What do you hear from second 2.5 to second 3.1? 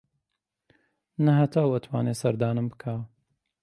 بکا